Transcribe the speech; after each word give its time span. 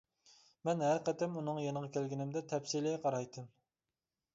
مەن 0.69 0.81
ھەر 0.85 1.01
قېتىم 1.11 1.37
ئۇنىڭ 1.43 1.61
يېنىغا 1.67 1.93
كەلگىنىمدە 1.99 2.47
تەپسىلىي 2.55 3.01
قارايتتىم. 3.09 3.51